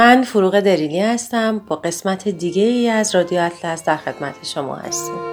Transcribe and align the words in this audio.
من 0.00 0.22
فروغ 0.22 0.60
دریلی 0.60 1.00
هستم. 1.00 1.58
با 1.58 1.76
قسمت 1.76 2.28
دیگه 2.28 2.62
ای 2.62 2.88
از 2.88 3.14
رادیو 3.14 3.38
اطلس 3.40 3.84
در 3.84 3.96
خدمت 3.96 4.34
شما 4.42 4.76
هستیم. 4.76 5.29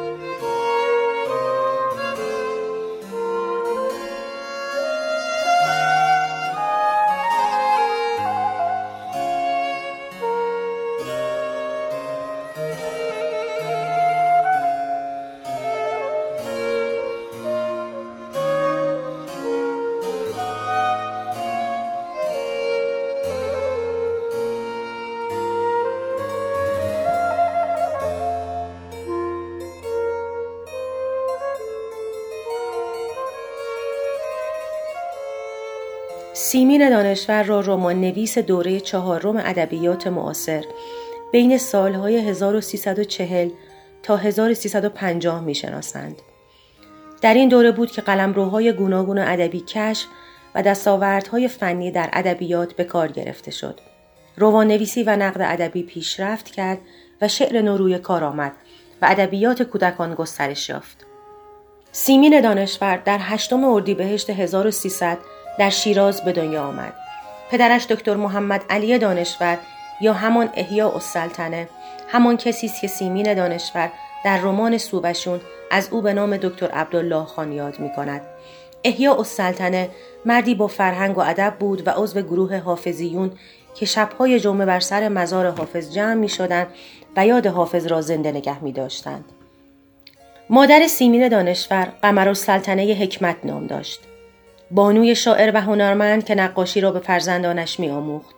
سیمین 36.48 36.90
دانشور 36.90 37.44
را 37.44 37.60
رمان 37.62 38.02
نویس 38.02 38.38
دوره 38.38 38.80
چهارم 38.80 39.38
ادبیات 39.38 40.08
معاصر 40.08 40.64
بین 41.32 41.58
سالهای 41.58 42.18
1340 42.18 43.50
تا 44.04 44.18
1350 44.18 45.44
می‌شناسند. 45.44 46.16
در 47.22 47.34
این 47.34 47.50
دوره 47.50 47.72
بود 47.72 47.92
که 47.92 48.02
قلمروهای 48.02 48.74
گوناگون 48.74 49.20
ادبی 49.20 49.60
کشف 49.60 50.06
و 50.56 50.62
دستاوردهای 50.62 51.48
فنی 51.48 51.92
در 51.92 52.10
ادبیات 52.14 52.74
به 52.74 52.84
کار 52.84 53.08
گرفته 53.08 53.52
شد. 53.52 53.80
روان 54.38 54.68
نویسی 54.68 55.04
و 55.04 55.16
نقد 55.16 55.42
ادبی 55.42 55.84
پیشرفت 55.84 56.50
کرد 56.50 56.80
و 57.22 57.28
شعر 57.28 57.62
نوروی 57.62 58.00
کار 58.00 58.24
آمد 58.24 58.52
و 59.02 59.08
ادبیات 59.10 59.64
کودکان 59.64 60.16
گسترش 60.16 60.70
یافت. 60.70 61.06
سیمین 61.92 62.42
دانشور 62.42 62.98
در 62.98 63.20
هشتم 63.22 63.64
اردیبهشت 63.64 64.30
1300 64.30 65.18
در 65.60 65.70
شیراز 65.70 66.22
به 66.22 66.32
دنیا 66.32 66.64
آمد. 66.64 66.94
پدرش 67.52 67.86
دکتر 67.86 68.16
محمد 68.16 68.62
علی 68.70 68.98
دانشور 68.98 69.58
یا 70.02 70.14
همان 70.14 70.50
احیا 70.54 70.92
السلطنه 70.92 71.70
همان 72.08 72.38
کسی 72.38 72.68
است 72.68 72.82
که 72.82 72.88
سیمین 72.88 73.34
دانشور 73.34 73.92
در 74.26 74.38
رمان 74.38 74.78
سوبشون 74.78 75.42
از 75.72 75.90
او 75.92 76.02
به 76.02 76.14
نام 76.14 76.38
دکتر 76.38 76.72
عبدالله 76.72 77.26
خان 77.26 77.52
یاد 77.52 77.80
می 77.80 77.92
کند. 77.94 78.22
احیا 78.84 79.16
السلطنه 79.16 79.90
مردی 80.26 80.56
با 80.56 80.68
فرهنگ 80.68 81.18
و 81.18 81.22
ادب 81.22 81.56
بود 81.60 81.88
و 81.88 81.92
عضو 81.92 82.22
گروه 82.22 82.58
حافظیون 82.58 83.32
که 83.76 83.86
شبهای 83.86 84.40
جمعه 84.40 84.66
بر 84.66 84.80
سر 84.80 85.10
مزار 85.10 85.50
حافظ 85.50 85.94
جمع 85.94 86.14
می 86.14 86.30
شدن 86.30 86.68
و 87.18 87.26
یاد 87.26 87.48
حافظ 87.48 87.88
را 87.88 88.02
زنده 88.02 88.32
نگه 88.32 88.64
می 88.64 88.72
داشتند. 88.72 89.26
مادر 90.50 90.88
سیمین 90.88 91.28
دانشور 91.28 91.88
قمر 92.02 92.28
السلطنه 92.28 92.94
حکمت 92.94 93.36
نام 93.44 93.68
داشت. 93.68 94.00
بانوی 94.72 95.16
شاعر 95.16 95.52
و 95.54 95.62
هنرمند 95.62 96.26
که 96.26 96.36
نقاشی 96.36 96.82
را 96.82 96.92
به 96.92 97.00
فرزندانش 97.00 97.80
می 97.80 97.90
آموخت 97.90 98.36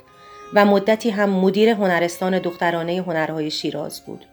و 0.53 0.65
مدتی 0.65 1.09
هم 1.09 1.29
مدیر 1.29 1.69
هنرستان 1.69 2.39
دخترانه 2.39 3.03
هنرهای 3.07 3.51
شیراز 3.51 4.01
بود. 4.01 4.25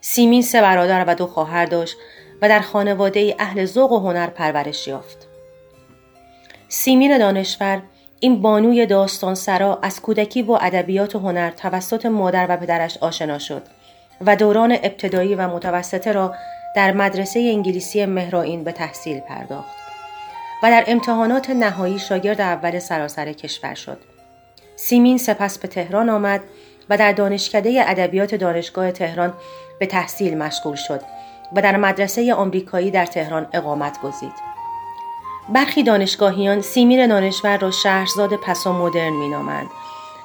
سیمین 0.00 0.42
سه 0.42 0.60
برادر 0.60 1.04
و 1.06 1.14
دو 1.14 1.26
خواهر 1.26 1.66
داشت 1.66 1.96
و 2.42 2.48
در 2.48 2.60
خانواده 2.60 3.34
اهل 3.38 3.64
ذوق 3.64 3.92
و 3.92 3.98
هنر 3.98 4.26
پرورش 4.26 4.88
یافت. 4.88 5.26
سیمین 6.68 7.18
دانشور 7.18 7.82
این 8.20 8.42
بانوی 8.42 8.86
داستان 8.86 9.34
سرا 9.34 9.78
از 9.82 10.02
کودکی 10.02 10.42
با 10.42 10.58
ادبیات 10.58 11.16
و 11.16 11.18
هنر 11.18 11.50
توسط 11.50 12.06
مادر 12.06 12.46
و 12.48 12.56
پدرش 12.56 12.98
آشنا 12.98 13.38
شد 13.38 13.62
و 14.26 14.36
دوران 14.36 14.72
ابتدایی 14.72 15.34
و 15.34 15.48
متوسطه 15.48 16.12
را 16.12 16.34
در 16.76 16.92
مدرسه 16.92 17.40
انگلیسی 17.40 18.06
مهرائین 18.06 18.64
به 18.64 18.72
تحصیل 18.72 19.20
پرداخت. 19.20 19.85
و 20.62 20.70
در 20.70 20.84
امتحانات 20.86 21.50
نهایی 21.50 21.98
شاگرد 21.98 22.40
اول 22.40 22.78
سراسر 22.78 23.32
کشور 23.32 23.74
شد. 23.74 23.98
سیمین 24.76 25.18
سپس 25.18 25.58
به 25.58 25.68
تهران 25.68 26.08
آمد 26.08 26.40
و 26.90 26.96
در 26.96 27.12
دانشکده 27.12 27.84
ادبیات 27.86 28.34
دانشگاه 28.34 28.92
تهران 28.92 29.34
به 29.78 29.86
تحصیل 29.86 30.38
مشغول 30.38 30.76
شد 30.76 31.00
و 31.52 31.62
در 31.62 31.76
مدرسه 31.76 32.34
آمریکایی 32.34 32.90
در 32.90 33.06
تهران 33.06 33.46
اقامت 33.52 34.00
گزید. 34.00 34.56
برخی 35.48 35.82
دانشگاهیان 35.82 36.60
سیمین 36.60 37.06
دانشور 37.06 37.58
را 37.58 37.70
شهرزاد 37.70 38.36
پسا 38.36 38.72
مدرن 38.72 39.12
مینامند 39.12 39.66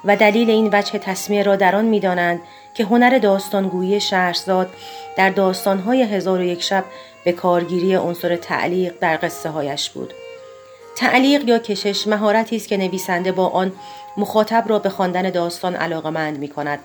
و 0.04 0.16
دلیل 0.16 0.50
این 0.50 0.70
وجه 0.72 0.98
تصمیه 0.98 1.42
را 1.42 1.56
در 1.56 1.76
آن 1.76 1.84
می‌دانند 1.84 2.40
که 2.74 2.84
هنر 2.84 3.18
داستانگویی 3.18 4.00
شهرزاد 4.00 4.70
در 5.16 5.30
داستانهای 5.30 6.02
هزار 6.02 6.38
و 6.38 6.42
یک 6.42 6.62
شب 6.62 6.84
به 7.24 7.32
کارگیری 7.32 7.94
عنصر 7.94 8.36
تعلیق 8.36 8.94
در 9.00 9.18
قصه 9.22 9.48
هایش 9.48 9.90
بود. 9.90 10.14
تعلیق 10.96 11.48
یا 11.48 11.58
کشش 11.58 12.06
مهارتی 12.06 12.56
است 12.56 12.68
که 12.68 12.76
نویسنده 12.76 13.32
با 13.32 13.48
آن 13.48 13.72
مخاطب 14.16 14.64
را 14.68 14.78
به 14.78 14.88
خواندن 14.88 15.30
داستان 15.30 15.74
علاقمند 15.74 16.38
می 16.38 16.48
کند 16.48 16.78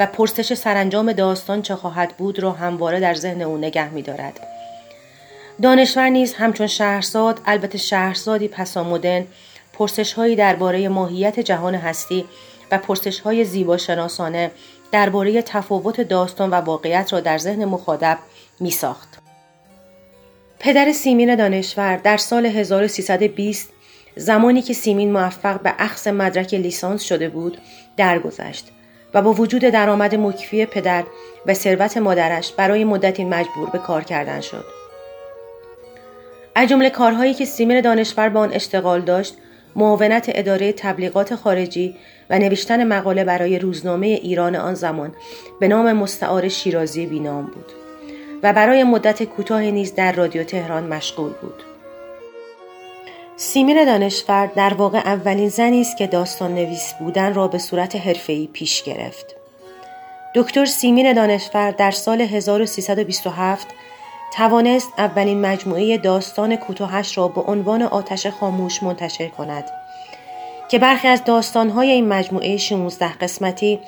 و 0.00 0.06
پرسش 0.06 0.54
سرانجام 0.54 1.12
داستان 1.12 1.62
چه 1.62 1.76
خواهد 1.76 2.16
بود 2.16 2.38
را 2.38 2.52
همواره 2.52 3.00
در 3.00 3.14
ذهن 3.14 3.42
او 3.42 3.56
نگه 3.56 3.88
می 3.88 4.02
دارد. 4.02 4.40
دانشور 5.62 6.08
نیز 6.08 6.34
همچون 6.34 6.66
شهرزاد 6.66 7.40
البته 7.46 7.78
شهرزادی 7.78 8.48
پسامدن 8.48 9.26
پرسش 9.72 10.12
هایی 10.12 10.36
درباره 10.36 10.88
ماهیت 10.88 11.40
جهان 11.40 11.74
هستی 11.74 12.24
و 12.70 12.78
پرسش 12.78 13.20
های 13.20 13.44
زیبا 13.44 13.76
شناسانه 13.76 14.50
درباره 14.92 15.42
تفاوت 15.42 16.00
داستان 16.00 16.50
و 16.50 16.54
واقعیت 16.54 17.12
را 17.12 17.20
در 17.20 17.38
ذهن 17.38 17.64
مخاطب 17.64 18.18
می 18.60 18.70
ساخت. 18.70 19.23
پدر 20.64 20.92
سیمین 20.92 21.34
دانشور 21.34 21.96
در 21.96 22.16
سال 22.16 22.46
1320 22.46 23.72
زمانی 24.16 24.62
که 24.62 24.74
سیمین 24.74 25.12
موفق 25.12 25.60
به 25.60 25.74
اخذ 25.78 26.08
مدرک 26.08 26.54
لیسانس 26.54 27.02
شده 27.02 27.28
بود 27.28 27.58
درگذشت 27.96 28.68
و 29.14 29.22
با 29.22 29.32
وجود 29.32 29.62
درآمد 29.62 30.14
مکفی 30.14 30.66
پدر 30.66 31.04
و 31.46 31.54
ثروت 31.54 31.96
مادرش 31.96 32.52
برای 32.52 32.84
مدتی 32.84 33.24
مجبور 33.24 33.70
به 33.70 33.78
کار 33.78 34.04
کردن 34.04 34.40
شد. 34.40 34.64
از 36.54 36.68
جمله 36.68 36.90
کارهایی 36.90 37.34
که 37.34 37.44
سیمین 37.44 37.80
دانشور 37.80 38.28
به 38.28 38.38
آن 38.38 38.52
اشتغال 38.52 39.00
داشت 39.00 39.34
معاونت 39.76 40.30
اداره 40.34 40.72
تبلیغات 40.72 41.34
خارجی 41.34 41.96
و 42.30 42.38
نوشتن 42.38 42.84
مقاله 42.84 43.24
برای 43.24 43.58
روزنامه 43.58 44.06
ایران 44.06 44.56
آن 44.56 44.74
زمان 44.74 45.12
به 45.60 45.68
نام 45.68 45.92
مستعار 45.92 46.48
شیرازی 46.48 47.06
بینام 47.06 47.46
بود. 47.46 47.83
و 48.44 48.52
برای 48.52 48.84
مدت 48.84 49.22
کوتاه 49.22 49.60
نیز 49.60 49.94
در 49.94 50.12
رادیو 50.12 50.44
تهران 50.44 50.84
مشغول 50.84 51.32
بود. 51.32 51.62
سیمین 53.36 53.84
دانشور 53.84 54.46
در 54.46 54.74
واقع 54.74 54.98
اولین 54.98 55.48
زنی 55.48 55.80
است 55.80 55.96
که 55.96 56.06
داستان 56.06 56.54
نویس 56.54 56.94
بودن 56.98 57.34
را 57.34 57.48
به 57.48 57.58
صورت 57.58 57.96
حرفه‌ای 57.96 58.46
پیش 58.46 58.82
گرفت. 58.82 59.36
دکتر 60.34 60.64
سیمین 60.64 61.12
دانشور 61.12 61.70
در 61.70 61.90
سال 61.90 62.20
1327 62.20 63.66
توانست 64.36 64.92
اولین 64.98 65.40
مجموعه 65.40 65.98
داستان 65.98 66.56
کوتاهش 66.56 67.18
را 67.18 67.28
به 67.28 67.40
عنوان 67.40 67.82
آتش 67.82 68.26
خاموش 68.26 68.82
منتشر 68.82 69.28
کند 69.28 69.64
که 70.68 70.78
برخی 70.78 71.08
از 71.08 71.24
داستانهای 71.24 71.90
این 71.90 72.08
مجموعه 72.08 72.56
16 72.56 73.12
قسمتی 73.12 73.80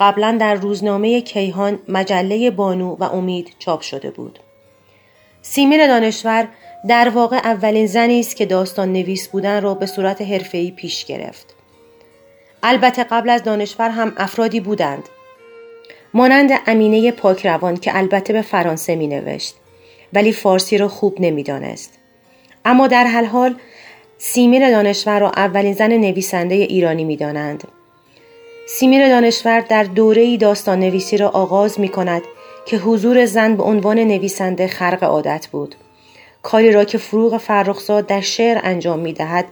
قبلا 0.00 0.36
در 0.40 0.54
روزنامه 0.54 1.20
کیهان 1.20 1.78
مجله 1.88 2.50
بانو 2.50 2.96
و 2.96 3.04
امید 3.04 3.54
چاپ 3.58 3.80
شده 3.80 4.10
بود. 4.10 4.38
سیمین 5.42 5.86
دانشور 5.86 6.48
در 6.88 7.08
واقع 7.08 7.36
اولین 7.36 7.86
زنی 7.86 8.20
است 8.20 8.36
که 8.36 8.46
داستان 8.46 8.92
نویس 8.92 9.28
بودن 9.28 9.62
را 9.62 9.74
به 9.74 9.86
صورت 9.86 10.22
حرفه‌ای 10.22 10.70
پیش 10.70 11.04
گرفت. 11.04 11.54
البته 12.62 13.04
قبل 13.04 13.30
از 13.30 13.42
دانشور 13.42 13.90
هم 13.90 14.12
افرادی 14.16 14.60
بودند. 14.60 15.08
مانند 16.14 16.50
امینه 16.66 17.12
پاکروان 17.12 17.76
که 17.76 17.96
البته 17.96 18.32
به 18.32 18.42
فرانسه 18.42 18.96
می 18.96 19.06
نوشت 19.06 19.54
ولی 20.12 20.32
فارسی 20.32 20.78
را 20.78 20.88
خوب 20.88 21.20
نمی‌دانست 21.20 21.98
اما 22.64 22.86
در 22.86 23.04
هر 23.04 23.24
حال 23.24 23.54
سیمیر 24.18 24.70
دانشور 24.70 25.18
را 25.18 25.30
اولین 25.30 25.72
زن 25.72 25.92
نویسنده 25.92 26.54
ایرانی 26.54 27.04
می 27.04 27.16
دانند. 27.16 27.68
سیمیر 28.78 29.08
دانشور 29.08 29.60
در 29.60 29.84
دوره 29.84 30.36
داستان 30.36 30.80
نویسی 30.80 31.16
را 31.16 31.28
آغاز 31.28 31.80
می 31.80 31.88
کند 31.88 32.22
که 32.66 32.76
حضور 32.76 33.24
زن 33.26 33.56
به 33.56 33.62
عنوان 33.62 33.98
نویسنده 33.98 34.68
خرق 34.68 35.04
عادت 35.04 35.46
بود. 35.52 35.74
کاری 36.42 36.72
را 36.72 36.84
که 36.84 36.98
فروغ 36.98 37.36
فرخزاد 37.36 38.06
در 38.06 38.20
شعر 38.20 38.60
انجام 38.62 38.98
می 38.98 39.12
دهد 39.12 39.44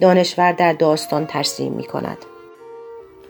دانشور 0.00 0.52
در 0.52 0.72
داستان 0.72 1.26
ترسیم 1.26 1.72
می 1.72 1.84
کند. 1.84 2.18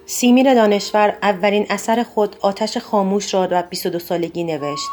سیمیر 0.07 0.55
دانشور 0.55 1.17
اولین 1.23 1.67
اثر 1.71 2.03
خود 2.03 2.37
آتش 2.41 2.79
خاموش 2.79 3.35
را 3.35 3.47
در 3.47 3.63
22 3.63 3.99
سالگی 3.99 4.45
نوشت 4.45 4.89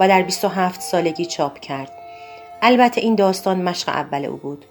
و 0.00 0.08
در 0.08 0.22
27 0.22 0.80
سالگی 0.80 1.26
چاپ 1.26 1.58
کرد. 1.60 1.92
البته 2.62 3.00
این 3.00 3.14
داستان 3.14 3.62
مشق 3.62 3.88
اول 3.88 4.24
او 4.24 4.36
بود. 4.36 4.64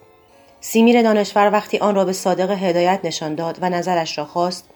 سیمیر 0.62 1.01
دانشور 1.01 1.51
وقتی 1.51 1.77
آن 1.77 1.95
را 1.95 2.06
به 2.06 2.13
صادق 2.13 2.51
هدایت 2.51 3.00
نشان 3.04 3.36
داد 3.36 3.57
و 3.62 3.69
نظرش 3.69 4.18
را 4.18 4.25
خواست 4.25 4.72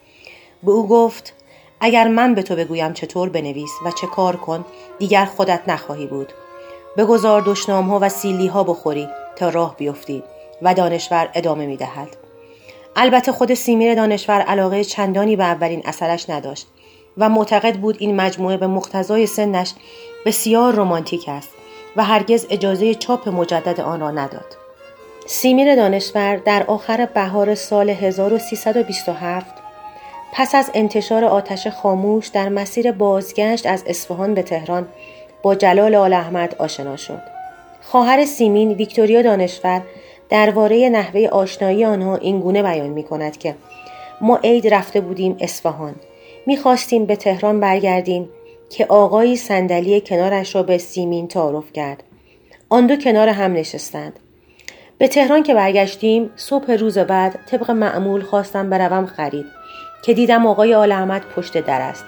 به 0.64 0.72
او 0.72 0.88
گفت 0.88 1.34
اگر 1.80 2.08
من 2.08 2.36
به 2.36 2.44
تو 2.44 2.56
بگویم 2.56 2.94
چطور 2.94 3.30
بنویس 3.30 3.72
و 3.86 3.92
چه 3.92 4.08
کار 4.08 4.36
کن 4.36 4.66
دیگر 5.00 5.26
خودت 5.26 5.62
نخواهی 5.68 6.08
بود 6.08 6.34
بگذار 6.98 7.42
دشنام 7.42 7.90
ها 7.90 8.00
و 8.02 8.10
سیلی 8.10 8.48
ها 8.48 8.64
بخوری 8.64 9.08
تا 9.36 9.50
راه 9.50 9.76
بیفتی 9.78 10.24
و 10.62 10.74
دانشور 10.74 11.30
ادامه 11.34 11.66
می 11.66 11.78
دهد. 11.78 12.18
البته 12.96 13.32
خود 13.32 13.54
سیمیر 13.54 13.96
دانشور 13.96 14.42
علاقه 14.42 14.84
چندانی 14.84 15.36
به 15.36 15.44
اولین 15.44 15.82
اثرش 15.86 16.30
نداشت 16.30 16.68
و 17.18 17.30
معتقد 17.30 17.76
بود 17.76 17.96
این 18.00 18.16
مجموعه 18.16 18.58
به 18.58 18.68
مقتضای 18.68 19.26
سنش 19.26 19.74
بسیار 20.26 20.76
رمانتیک 20.76 21.30
است 21.30 21.50
و 21.96 22.04
هرگز 22.04 22.46
اجازه 22.50 22.96
چاپ 22.96 23.30
مجدد 23.30 23.80
آن 23.82 24.00
را 24.00 24.12
نداد. 24.12 24.58
سیمیر 25.26 25.76
دانشور 25.76 26.36
در 26.36 26.64
آخر 26.64 27.06
بهار 27.06 27.56
سال 27.56 27.90
1327 27.90 29.57
پس 30.34 30.56
از 30.56 30.72
انتشار 30.74 31.26
آتش 31.26 31.68
خاموش 31.68 32.28
در 32.28 32.50
مسیر 32.50 32.92
بازگشت 32.92 33.66
از 33.66 33.84
اصفهان 33.88 34.34
به 34.34 34.42
تهران 34.42 34.88
با 35.42 35.56
جلال 35.56 35.96
آل 35.96 36.14
احمد 36.14 36.56
آشنا 36.60 36.96
شد. 36.96 37.22
خواهر 37.82 38.26
سیمین 38.26 38.72
ویکتوریا 38.72 39.22
دانشور 39.22 39.82
درباره 40.30 40.90
نحوه 40.90 41.28
آشنایی 41.28 41.86
آنها 41.86 42.16
این 42.16 42.40
گونه 42.40 42.64
بیان 42.64 42.90
می 42.90 43.04
کند 43.04 43.38
که 43.38 43.56
ما 44.22 44.38
عید 44.44 44.74
رفته 44.74 45.02
بودیم 45.02 45.38
اصفهان. 45.40 45.96
می‌خواستیم 46.46 47.06
به 47.06 47.16
تهران 47.16 47.60
برگردیم 47.60 48.30
که 48.70 48.86
آقایی 48.86 49.36
صندلی 49.36 50.02
کنارش 50.02 50.56
را 50.56 50.64
به 50.64 50.78
سیمین 50.78 51.28
تعارف 51.28 51.74
کرد. 51.74 52.04
آن 52.70 52.88
دو 52.88 52.96
کنار 52.96 53.30
هم 53.30 53.54
نشستند. 53.54 54.20
به 54.98 55.08
تهران 55.08 55.44
که 55.44 55.54
برگشتیم 55.54 56.32
صبح 56.36 56.72
روز 56.72 56.98
بعد 56.98 57.40
طبق 57.52 57.72
معمول 57.72 58.22
خواستم 58.22 58.70
بروم 58.70 59.06
خرید. 59.06 59.46
که 60.02 60.14
دیدم 60.14 60.48
آقای 60.48 60.74
آل 60.74 60.92
احمد 60.92 61.22
پشت 61.36 61.58
در 61.58 61.82
است. 61.82 62.06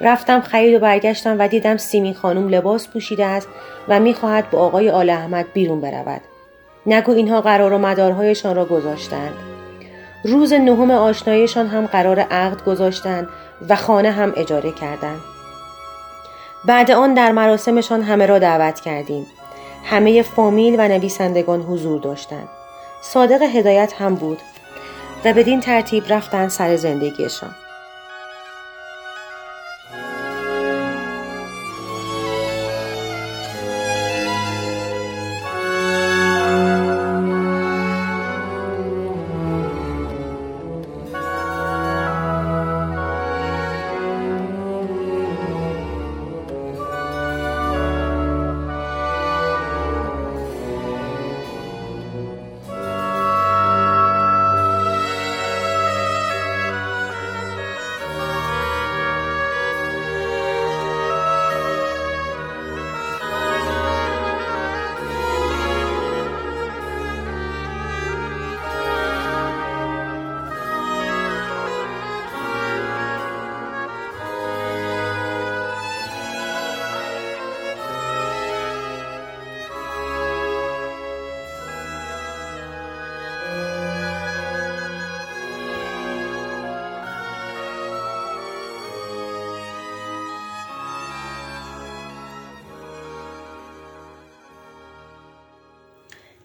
رفتم 0.00 0.40
خرید 0.40 0.74
و 0.74 0.78
برگشتم 0.78 1.36
و 1.38 1.48
دیدم 1.48 1.76
سیمین 1.76 2.14
خانم 2.14 2.48
لباس 2.48 2.88
پوشیده 2.88 3.26
است 3.26 3.48
و 3.88 4.00
می‌خواهد 4.00 4.50
با 4.50 4.58
آقای 4.58 4.90
آل 4.90 5.10
احمد 5.10 5.52
بیرون 5.52 5.80
برود. 5.80 6.20
نگو 6.86 7.12
اینها 7.12 7.40
قرار 7.40 7.72
و 7.72 7.78
مدارهایشان 7.78 8.56
را 8.56 8.64
گذاشتند. 8.64 9.34
روز 10.24 10.52
نهم 10.52 10.90
آشنایشان 10.90 11.66
هم 11.66 11.86
قرار 11.86 12.20
عقد 12.20 12.64
گذاشتند 12.64 13.28
و 13.68 13.76
خانه 13.76 14.10
هم 14.10 14.32
اجاره 14.36 14.72
کردند. 14.72 15.20
بعد 16.64 16.90
آن 16.90 17.14
در 17.14 17.32
مراسمشان 17.32 18.02
همه 18.02 18.26
را 18.26 18.38
دعوت 18.38 18.80
کردیم. 18.80 19.26
همه 19.84 20.22
فامیل 20.22 20.74
و 20.78 20.88
نویسندگان 20.88 21.62
حضور 21.62 22.00
داشتند. 22.00 22.48
صادق 23.02 23.42
هدایت 23.42 23.92
هم 23.98 24.14
بود. 24.14 24.38
و 25.26 25.32
بدین 25.32 25.60
ترتیب 25.60 26.12
رفتن 26.12 26.48
سر 26.48 26.76
زندگیشان. 26.76 27.54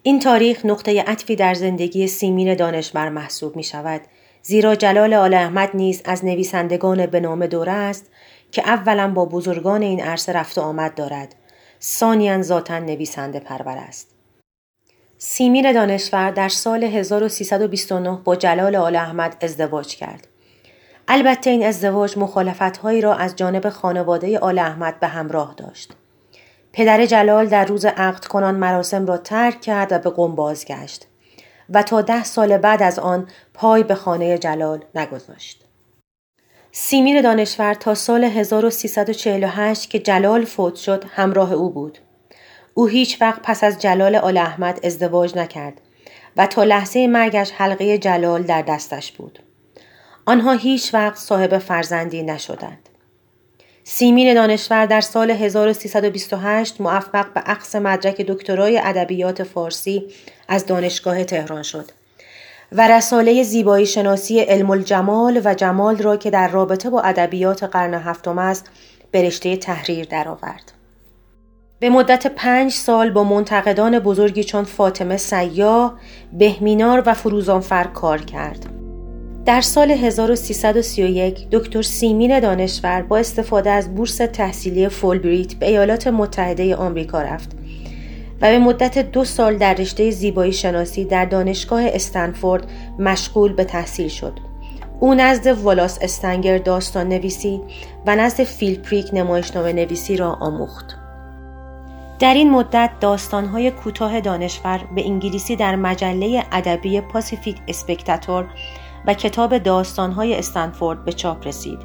این 0.03 0.19
تاریخ 0.19 0.65
نقطه 0.65 1.01
عطفی 1.01 1.36
در 1.36 1.53
زندگی 1.53 2.07
سیمین 2.07 2.56
دانشور 2.56 3.09
محسوب 3.09 3.56
می 3.56 3.63
شود 3.63 4.01
زیرا 4.42 4.75
جلال 4.75 5.13
آل 5.13 5.33
احمد 5.33 5.69
نیز 5.74 6.01
از 6.06 6.25
نویسندگان 6.25 7.06
به 7.06 7.19
نام 7.19 7.45
دوره 7.45 7.71
است 7.71 8.06
که 8.51 8.62
اولا 8.69 9.12
با 9.12 9.25
بزرگان 9.25 9.81
این 9.81 10.01
عرصه 10.01 10.33
رفت 10.33 10.57
و 10.57 10.62
آمد 10.62 10.95
دارد. 10.95 11.36
ثانیا 11.81 12.42
ذاتا 12.42 12.80
نویسنده 12.80 13.39
پرور 13.39 13.77
است. 13.77 14.08
سیمین 15.17 15.72
دانشور 15.72 16.31
در 16.31 16.50
سال 16.50 16.84
1329 16.84 18.17
با 18.24 18.36
جلال 18.36 18.75
آل 18.75 18.96
احمد 18.96 19.38
ازدواج 19.41 19.96
کرد. 19.96 20.27
البته 21.08 21.50
این 21.50 21.65
ازدواج 21.65 22.17
مخالفتهایی 22.17 23.01
را 23.01 23.15
از 23.15 23.36
جانب 23.36 23.70
خانواده 23.70 24.39
آل 24.39 24.60
احمد 24.60 25.00
به 25.00 25.08
همراه 25.08 25.53
داشت. 25.58 25.93
پدر 26.73 27.05
جلال 27.05 27.45
در 27.47 27.65
روز 27.65 27.85
عقد 27.85 28.25
کنان 28.25 28.55
مراسم 28.55 29.05
را 29.05 29.17
ترک 29.17 29.61
کرد 29.61 29.91
و 29.91 29.99
به 29.99 30.09
قم 30.09 30.35
بازگشت 30.35 31.07
و 31.69 31.83
تا 31.83 32.01
ده 32.01 32.23
سال 32.23 32.57
بعد 32.57 32.83
از 32.83 32.99
آن 32.99 33.27
پای 33.53 33.83
به 33.83 33.95
خانه 33.95 34.37
جلال 34.37 34.83
نگذاشت. 34.95 35.65
سیمیر 36.71 37.21
دانشور 37.21 37.73
تا 37.73 37.95
سال 37.95 38.23
1348 38.23 39.89
که 39.89 39.99
جلال 39.99 40.45
فوت 40.45 40.75
شد 40.75 41.05
همراه 41.09 41.53
او 41.53 41.69
بود. 41.69 41.97
او 42.73 42.87
هیچ 42.87 43.21
وقت 43.21 43.41
پس 43.43 43.63
از 43.63 43.81
جلال 43.81 44.15
آل 44.15 44.37
احمد 44.37 44.85
ازدواج 44.85 45.37
نکرد 45.37 45.81
و 46.37 46.47
تا 46.47 46.63
لحظه 46.63 47.07
مرگش 47.07 47.51
حلقه 47.51 47.97
جلال 47.97 48.43
در 48.43 48.61
دستش 48.61 49.11
بود. 49.11 49.39
آنها 50.25 50.51
هیچ 50.51 50.93
وقت 50.93 51.17
صاحب 51.17 51.57
فرزندی 51.57 52.23
نشدند. 52.23 52.89
سیمین 53.93 54.33
دانشور 54.33 54.86
در 54.86 55.01
سال 55.01 55.31
1328 55.31 56.81
موفق 56.81 57.33
به 57.33 57.39
عقص 57.39 57.75
مدرک 57.75 58.21
دکترای 58.21 58.77
ادبیات 58.77 59.43
فارسی 59.43 60.03
از 60.48 60.65
دانشگاه 60.65 61.24
تهران 61.24 61.63
شد 61.63 61.86
و 62.71 62.88
رساله 62.88 63.43
زیبایی 63.43 63.86
شناسی 63.86 64.39
علم 64.39 64.69
الجمال 64.69 65.41
و 65.45 65.53
جمال 65.53 65.98
را 65.98 66.17
که 66.17 66.29
در 66.29 66.48
رابطه 66.48 66.89
با 66.89 67.01
ادبیات 67.01 67.63
قرن 67.63 67.93
هفتم 67.93 68.38
است 68.38 68.69
به 69.12 69.21
رشته 69.21 69.57
تحریر 69.57 70.05
درآورد. 70.05 70.71
به 71.79 71.89
مدت 71.89 72.27
پنج 72.27 72.71
سال 72.71 73.10
با 73.10 73.24
منتقدان 73.24 74.00
بزرگی 74.00 74.43
چون 74.43 74.63
فاطمه 74.63 75.17
سیاه، 75.17 76.00
بهمینار 76.33 77.03
و 77.05 77.13
فروزانفر 77.13 77.83
کار 77.83 78.21
کرد. 78.21 78.80
در 79.45 79.62
سال 79.62 79.91
1331 79.91 81.50
دکتر 81.51 81.81
سیمین 81.81 82.39
دانشور 82.39 83.01
با 83.01 83.17
استفاده 83.17 83.69
از 83.69 83.95
بورس 83.95 84.17
تحصیلی 84.17 84.89
فولبریت 84.89 85.53
به 85.53 85.67
ایالات 85.67 86.07
متحده 86.07 86.75
آمریکا 86.75 87.21
رفت 87.21 87.51
و 88.41 88.51
به 88.51 88.60
مدت 88.60 89.12
دو 89.12 89.25
سال 89.25 89.57
در 89.57 89.74
رشته 89.74 90.12
زیبایی 90.12 90.53
شناسی 90.53 91.05
در 91.05 91.25
دانشگاه 91.25 91.81
استنفورد 91.86 92.67
مشغول 93.00 93.53
به 93.53 93.63
تحصیل 93.63 94.07
شد. 94.07 94.33
او 95.00 95.13
نزد 95.13 95.48
والاس 95.48 96.00
استگنر 96.01 96.57
داستان 96.57 97.10
نویسی 97.10 97.62
و 98.05 98.15
نزد 98.15 98.43
فیل 98.43 98.79
پریک 98.79 99.10
نمایشنامه 99.13 99.74
نویسی 99.74 100.17
را 100.17 100.31
آموخت. 100.33 100.98
در 102.19 102.33
این 102.33 102.51
مدت 102.51 102.89
داستانهای 103.00 103.71
کوتاه 103.71 104.19
دانشور 104.19 104.81
به 104.95 105.05
انگلیسی 105.05 105.55
در 105.55 105.75
مجله 105.75 106.43
ادبی 106.51 107.01
Pacific 107.01 107.57
Spectator 107.67 108.45
و 109.08 109.13
کتاب 109.13 109.58
داستانهای 109.58 110.36
استنفورد 110.36 111.05
به 111.05 111.13
چاپ 111.13 111.48
رسید. 111.48 111.79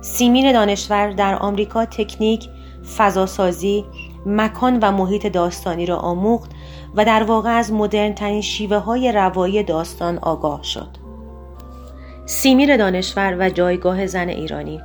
سیمین 0.00 0.52
دانشور 0.52 1.10
در 1.10 1.34
آمریکا 1.34 1.84
تکنیک، 1.84 2.48
فضاسازی، 2.96 3.84
مکان 4.26 4.78
و 4.82 4.92
محیط 4.92 5.26
داستانی 5.26 5.86
را 5.86 5.96
آموخت 5.96 6.50
و 6.94 7.04
در 7.04 7.22
واقع 7.22 7.50
از 7.50 7.72
مدرن 7.72 8.40
شیوه 8.40 8.76
های 8.76 9.12
روایی 9.12 9.62
داستان 9.62 10.18
آگاه 10.18 10.62
شد. 10.62 11.04
سیمیر 12.26 12.76
دانشور 12.76 13.36
و 13.38 13.50
جایگاه 13.50 14.06
زن 14.06 14.28
ایرانی 14.28 14.80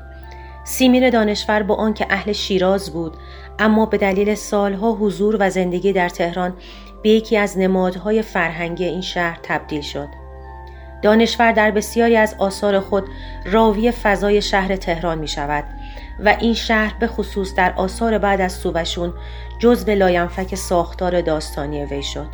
سیمیر 0.64 1.10
دانشور 1.10 1.64
با 1.64 1.76
آنکه 1.76 2.08
اهل 2.10 2.32
شیراز 2.32 2.94
بود 2.94 3.14
اما 3.60 3.86
به 3.86 3.98
دلیل 3.98 4.36
سالها 4.36 4.92
حضور 4.92 5.38
و 5.40 5.50
زندگی 5.50 5.94
در 5.94 6.10
تهران 6.10 6.54
به 7.04 7.10
یکی 7.10 7.38
از 7.38 7.58
نمادهای 7.58 8.22
فرهنگی 8.22 8.86
این 8.86 9.02
شهر 9.02 9.40
تبدیل 9.44 9.82
شد. 9.82 10.08
دانشور 11.02 11.52
در 11.52 11.72
بسیاری 11.72 12.18
از 12.18 12.36
آثار 12.38 12.80
خود 12.80 13.04
راوی 13.46 13.92
فضای 13.92 14.42
شهر 14.42 14.76
تهران 14.76 15.18
می 15.18 15.28
شود 15.28 15.64
و 16.26 16.36
این 16.40 16.54
شهر 16.54 16.94
به 17.00 17.08
خصوص 17.08 17.56
در 17.56 17.74
آثار 17.78 18.18
بعد 18.18 18.42
از 18.42 18.54
سووشون 18.54 19.14
جزو 19.60 19.92
لاینفک 19.92 20.56
ساختار 20.56 21.22
داستانی 21.22 21.86
وی 21.86 22.04
شد. 22.04 22.28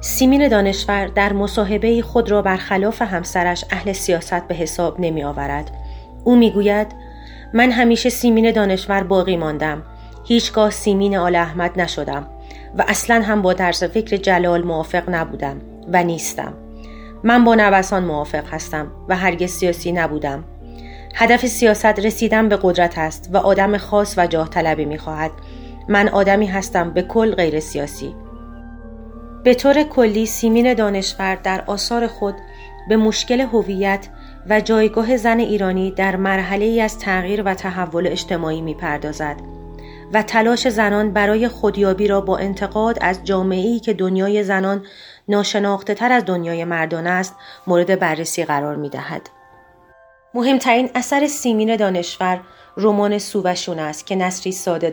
سیمین 0.00 0.48
دانشور 0.48 1.06
در 1.06 1.32
مصاحبه‌ای 1.32 2.02
خود 2.02 2.30
را 2.30 2.42
برخلاف 2.42 3.02
همسرش 3.02 3.64
اهل 3.70 3.92
سیاست 3.92 4.48
به 4.48 4.54
حساب 4.54 5.00
نمی 5.00 5.24
آورد. 5.24 5.70
او 6.24 6.36
می 6.36 6.50
گوید 6.50 6.86
من 7.54 7.70
همیشه 7.70 8.08
سیمین 8.08 8.50
دانشور 8.50 9.02
باقی 9.02 9.36
ماندم. 9.36 9.82
هیچگاه 10.24 10.70
سیمین 10.70 11.16
آل 11.16 11.36
احمد 11.36 11.80
نشدم 11.80 12.26
و 12.78 12.84
اصلا 12.88 13.22
هم 13.22 13.42
با 13.42 13.54
طرز 13.54 13.84
فکر 13.84 14.16
جلال 14.16 14.62
موافق 14.62 15.02
نبودم 15.10 15.60
و 15.92 16.04
نیستم. 16.04 16.52
من 17.24 17.44
با 17.44 17.54
نوسان 17.54 18.04
موافق 18.04 18.44
هستم 18.54 18.90
و 19.08 19.16
هرگز 19.16 19.50
سیاسی 19.50 19.92
نبودم. 19.92 20.44
هدف 21.14 21.46
سیاست 21.46 21.86
رسیدن 21.86 22.48
به 22.48 22.58
قدرت 22.62 22.98
است 22.98 23.30
و 23.32 23.36
آدم 23.36 23.76
خاص 23.76 24.14
و 24.18 24.26
جاه 24.26 24.50
طلبی 24.50 24.84
می 24.84 24.98
خواهد. 24.98 25.30
من 25.88 26.08
آدمی 26.08 26.46
هستم 26.46 26.90
به 26.90 27.02
کل 27.02 27.34
غیر 27.34 27.60
سیاسی. 27.60 28.14
به 29.44 29.54
طور 29.54 29.82
کلی 29.82 30.26
سیمین 30.26 30.74
دانشور 30.74 31.34
در 31.34 31.64
آثار 31.66 32.06
خود 32.06 32.34
به 32.88 32.96
مشکل 32.96 33.40
هویت 33.40 34.08
و 34.48 34.60
جایگاه 34.60 35.16
زن 35.16 35.38
ایرانی 35.38 35.90
در 35.90 36.16
مرحله 36.16 36.64
ای 36.64 36.80
از 36.80 36.98
تغییر 36.98 37.42
و 37.42 37.54
تحول 37.54 38.06
اجتماعی 38.06 38.60
می 38.60 38.74
پردازد 38.74 39.36
و 40.12 40.22
تلاش 40.22 40.68
زنان 40.68 41.12
برای 41.12 41.48
خودیابی 41.48 42.08
را 42.08 42.20
با 42.20 42.38
انتقاد 42.38 42.98
از 43.00 43.24
جامعه‌ای 43.24 43.80
که 43.80 43.92
دنیای 43.92 44.44
زنان 44.44 44.82
ناشناخته 45.28 45.94
تر 45.94 46.12
از 46.12 46.24
دنیای 46.24 46.64
مردان 46.64 47.06
است 47.06 47.36
مورد 47.66 47.98
بررسی 47.98 48.44
قرار 48.44 48.76
می 48.76 48.88
دهد. 48.88 49.30
مهمترین 50.34 50.90
اثر 50.94 51.26
سیمین 51.26 51.76
دانشور 51.76 52.40
رمان 52.76 53.18
سووشون 53.18 53.78
است 53.78 54.06
که 54.06 54.16
نصری 54.16 54.52
ساده 54.52 54.86